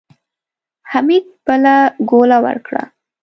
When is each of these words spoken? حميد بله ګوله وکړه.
حميد 0.91 1.25
بله 1.47 1.73
ګوله 2.09 2.37
وکړه. 2.45 2.83